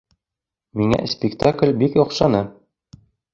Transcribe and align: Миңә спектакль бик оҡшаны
Миңә 0.79 1.01
спектакль 1.11 1.75
бик 1.83 2.01
оҡшаны 2.05 2.41